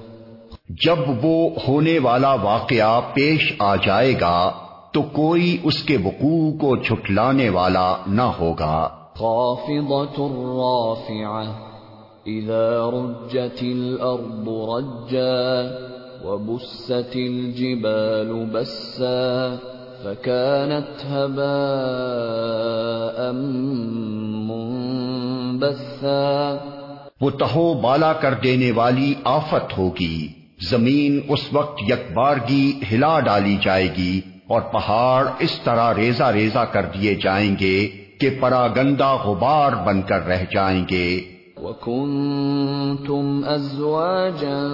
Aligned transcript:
جب 0.70 1.26
وہ 1.26 1.50
ہونے 1.68 2.00
والا 2.00 2.34
واقعہ 2.34 3.02
پیش 3.14 3.54
آ 3.60 3.76
جائے 3.76 4.14
گا 4.22 4.52
تو 4.94 5.02
کوئی 5.02 5.58
اس 5.64 5.84
کے 5.84 5.98
وقوع 5.98 6.52
کو 6.52 6.76
چھٹلانے 6.76 7.50
والا 7.50 7.98
نہ 8.08 8.22
ہوگا۔ 8.22 8.90
خافضة 9.16 10.28
رافعة 10.36 11.71
اذا 12.26 12.90
رجت 12.94 13.58
الارض 13.62 14.70
رجا 14.70 15.62
وبست 16.24 17.16
الجبال 17.16 18.46
بسا 18.52 19.56
فكانت 20.04 21.06
هباء 21.06 23.32
منبثا 24.42 26.58
وہ 27.22 27.30
تہو 27.30 27.74
بالا 27.74 28.14
کر 28.14 28.34
دینے 28.44 28.72
والی 28.72 29.14
آفت 29.24 29.78
ہوگی، 29.78 30.28
زمین 30.70 31.20
اس 31.28 31.54
وقت 31.54 31.90
یکبارگی 31.90 32.80
ہلا 32.92 33.20
ڈالی 33.20 33.58
جائے 33.62 33.90
گی 33.98 34.22
اور 34.48 34.62
پہاڑ 34.62 35.28
اس 35.40 35.60
طرح 35.64 35.94
ریزا 35.94 36.34
ریزا 36.34 36.66
کر 36.66 36.86
دیے 36.94 37.16
جائیں 37.16 37.56
گے 37.60 37.88
کہ 38.20 38.30
پراگندہ 38.40 39.18
غبار 39.24 39.72
بن 39.86 40.02
کر 40.02 40.28
رہ 40.28 40.44
جائیں 40.52 40.86
گے۔ 40.90 41.22
وَكُنْتُمْ 41.62 43.46
أَزْوَاجًا 43.56 44.68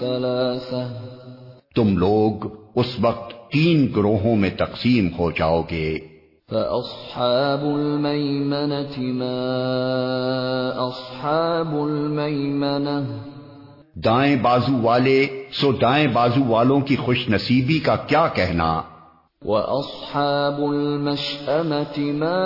ثَلَاثَةً 0.00 0.86
تم 1.74 1.98
لوگ 1.98 2.46
اس 2.76 2.96
وقت 3.00 3.52
تین 3.52 3.92
گروہوں 3.96 4.36
میں 4.36 4.50
تقسیم 4.50 5.08
ہو 5.18 5.30
جاؤ 5.30 5.62
گے۔ 5.70 5.98
فَأَصْحَابُ 6.50 7.66
الْمَيْمَنَةِ 7.66 8.98
مَا 8.98 10.88
أَصْحَابُ 10.88 11.90
الْمَيْمَنَةِ 11.90 13.16
دائیں 13.94 14.36
بازو 14.42 14.82
والے 14.82 15.26
سو 15.52 15.72
دائیں 15.72 16.06
بازو 16.06 16.44
والوں 16.44 16.80
کی 16.80 16.96
خوش 16.96 17.28
نصیبی 17.28 17.78
کا 17.78 17.96
کیا 17.96 18.26
کہنا؟ 18.34 18.82
وَأَصْحَابُ 19.44 20.58
الْمَشْأَمَةِ 20.58 21.98
مَا 21.98 22.42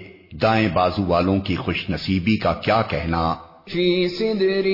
دائیں 0.42 0.70
بازو 0.74 1.04
والوں 1.08 1.40
کی 1.40 1.56
خوش 1.56 1.90
نصیبی 1.90 2.38
کا 2.38 2.54
کیا 2.54 2.82
کہنا؟ 2.90 3.36
في 3.66 4.08
سدر 4.08 4.68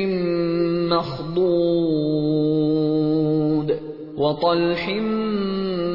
مخضود 0.95 3.71
وطلح 4.17 4.89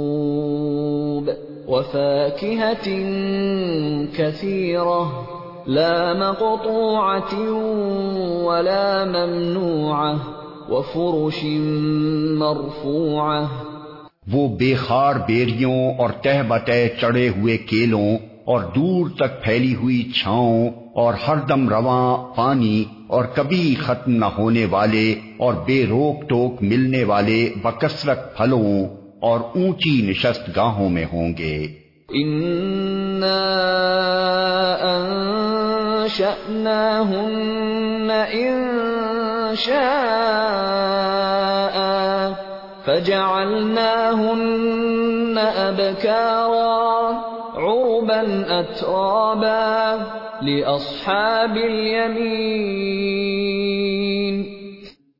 مسكوب 0.00 1.24
وفاكهة 1.68 2.86
كثيرة 4.16 5.26
لا 5.66 6.14
مقطوعة 6.14 7.34
ولا 8.44 9.04
ممنوعة 9.06 10.20
وفرش 10.70 11.44
مرفوعة 12.44 13.48
وہ 14.32 14.42
بے 14.58 14.74
خار 14.74 15.14
بیریوں 15.26 15.78
اور 15.98 16.10
تہ 16.22 16.42
بتہ 16.48 16.72
چڑے 17.00 17.28
ہوئے 17.28 17.56
کیلوں 17.70 18.10
اور 18.44 18.60
دور 18.74 19.08
تک 19.18 19.42
پھیلی 19.44 19.74
ہوئی 19.74 20.02
چھاؤں 20.12 20.68
اور 20.94 21.14
ہر 21.26 21.38
دم 21.48 21.68
رواں 21.68 22.06
پانی 22.36 22.76
اور 23.10 23.24
کبھی 23.24 23.74
ختم 23.74 24.12
نہ 24.12 24.24
ہونے 24.24 24.66
والے 24.70 25.12
اور 25.38 25.54
بے 25.54 25.86
روک 25.86 26.28
ٹوک 26.28 26.54
ملنے 26.60 27.04
والے 27.04 27.50
بکثرت 27.62 28.36
پھلوں 28.36 28.84
اور 29.22 29.40
اونچی 29.40 30.10
نشست 30.10 30.56
گاہوں 30.56 30.88
میں 30.88 31.04
ہوں 31.12 31.32
گے۔ 31.38 31.66
انشأناهن 37.00 38.10
انشاء 38.32 39.70
فجعلناهن 42.84 43.80
ابكارا 45.56 46.70
عربا 47.54 48.20
اترابا 48.48 49.96
لاصحاب 50.42 51.54
اليمين 51.54 54.44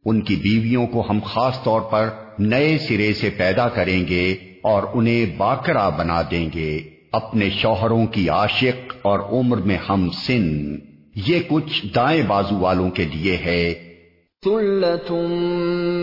ان 0.04 0.20
کی 0.20 0.36
بیویوں 0.36 0.86
کو 0.86 1.04
ہم 1.10 1.18
خاص 1.24 1.62
طور 1.62 1.80
پر 1.80 2.08
نئے 2.38 2.78
سرے 2.78 3.12
سے 3.12 3.30
پیدا 3.30 3.68
کریں 3.68 4.08
گے 4.08 4.36
اور 4.62 4.82
انہیں 4.94 5.26
باکرا 5.36 5.88
بنا 5.88 6.22
دیں 6.30 6.48
گے۔ 6.54 6.80
اپنے 7.12 7.50
شوہروں 7.50 8.06
کی 8.06 8.28
عاشق 8.28 8.92
اور 9.02 9.18
عمر 9.18 9.56
میں 9.56 9.78
ہم 9.88 10.10
سن۔ 10.10 10.76
یہ 11.14 11.38
کچھ 11.48 11.86
دائیں 11.94 12.22
بازو 12.26 12.58
والوں 12.58 12.90
کے 12.90 13.04
لیے 13.04 13.36
ہے۔ 13.36 13.74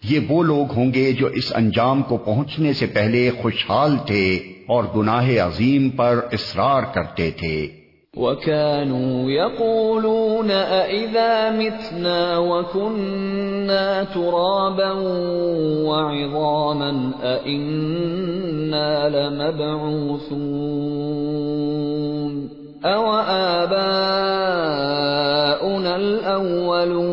یہ 0.05 0.21
وہ 0.29 0.43
لوگ 0.43 0.67
ہوں 0.77 0.95
گے 0.95 1.13
جو 1.13 1.27
اس 1.27 1.53
انجام 1.55 2.03
کو 2.03 2.17
پہنچنے 2.17 2.73
سے 2.73 2.87
پہلے 2.87 3.31
خوشحال 3.43 3.97
تھے 4.07 4.39
اور 4.67 4.85
گناہ 4.97 5.47
عظیم 5.47 5.91
پر 5.91 6.21
اصرار 6.33 6.83
کرتے 6.95 7.31
تھے۔ 7.31 7.80
وَكَانُوا 8.17 9.31
يَقُولُونَ 9.31 10.51
أَإِذَا 10.51 11.51
مِتْنَا 11.51 12.39
وَكُنَّا 12.39 14.05
تُرَابًا 14.05 14.93
وَعِظَامًا 15.85 17.13
أَإِنَّا 17.23 19.09
لَمَبْعُوثُونَ 19.09 20.41
أَوَ 22.85 23.07
آبَاؤُنَا 23.29 23.75
الْأَوَّلُونَ 25.95 27.11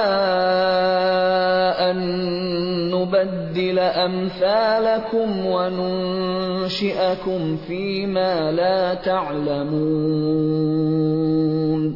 أن 1.78 2.94
نبدل 2.94 3.78
أمثالكم 3.78 5.46
وننشئكم 5.46 7.56
فيما 7.66 8.50
لا 8.50 8.94
تعلمون. 9.04 11.92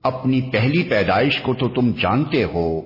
اپنی 0.04 0.42
پہلی 0.42 0.84
پیدائش 0.84 1.42
کو 1.42 1.54
تو 1.54 1.68
تم 1.68 1.92
جانتے 2.02 2.44
ہو 2.44 2.82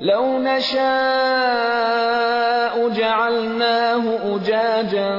لو 0.00 0.38
نشاء 0.38 0.86
جعلناه 2.88 4.36
أجاجا 4.36 5.16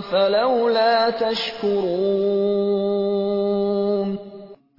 فلولا 0.00 1.10
تشكرون 1.10 2.73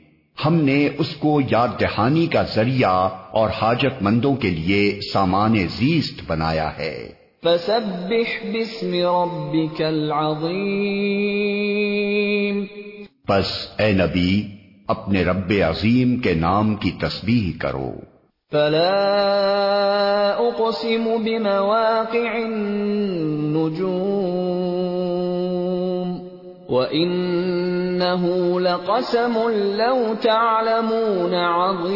ہم 0.46 0.54
نے 0.54 0.88
اس 0.98 1.16
کو 1.16 1.40
یاد 1.50 1.68
دہانی 1.80 2.26
کا 2.26 2.42
ذریعہ 2.42 3.08
اور 3.30 3.50
حاجت 3.50 3.94
مندوں 4.00 4.36
کے 4.36 4.50
لیے 4.50 4.98
سامان 5.12 5.56
زیست 5.56 6.20
بنایا 6.26 6.78
ہے۔ 6.78 7.08
فسبح 7.44 8.44
باسم 8.44 8.94
ربك 8.94 9.82
العظيم 9.82 12.64
بس 13.28 13.68
اے 13.78 13.92
نبی 13.92 14.48
اپنے 14.88 15.24
رب 15.24 15.52
عظیم 15.68 16.16
کے 16.16 16.34
نام 16.34 16.74
کی 16.74 16.90
تسبیح 16.90 17.58
کرو۔ 17.58 17.92
فلا 18.52 20.34
أقسم 20.38 21.16
بمواقع 21.24 22.18
النجوم۔ 22.18 24.53
وإنه 26.74 28.22
لقسم 28.60 29.34
لو 29.78 30.14
تعلمون 30.22 31.34
عظيم 31.34 31.94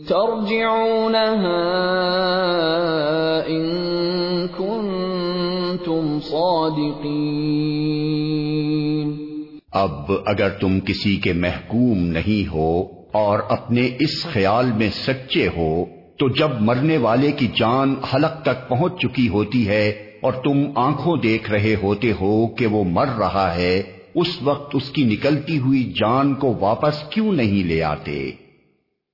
ترجعونها 0.07 1.33
إن 3.47 3.67
كنتم 4.57 6.19
صادقين. 6.21 7.17
اب 9.71 10.11
اگر 10.25 10.49
تم 10.49 10.79
کسی 10.79 11.15
کے 11.15 11.33
محکوم 11.33 11.97
نہیں 12.07 12.53
ہو 12.53 12.83
اور 13.11 13.39
اپنے 13.49 13.89
اس 13.99 14.23
خیال 14.23 14.71
میں 14.77 14.89
سچے 14.89 15.47
ہو، 15.47 15.85
تو 16.17 16.29
جب 16.29 16.49
مرنے 16.59 16.97
والے 16.97 17.31
کی 17.31 17.47
جان 17.47 17.95
حلق 18.13 18.41
تک 18.41 18.69
پہنچ 18.69 18.93
چکی 19.01 19.29
ہوتی 19.29 19.67
ہے 19.67 19.89
اور 20.21 20.33
تم 20.33 20.63
آنکھوں 20.75 21.17
دیکھ 21.17 21.51
رہے 21.51 21.75
ہوتے 21.83 22.11
ہو 22.21 22.47
کہ 22.47 22.67
وہ 22.67 22.83
مر 22.83 23.07
رہا 23.19 23.55
ہے 23.55 23.96
اس 24.17 24.39
وقت 24.43 24.75
اس 24.75 24.89
کی 24.89 25.03
نکلتی 25.03 25.59
ہوئی 25.59 25.83
جان 25.83 26.35
کو 26.35 26.55
واپس 26.59 27.09
کیوں 27.09 27.33
نہیں 27.33 27.67
لے 27.67 27.83
آتے؟ 27.83 28.31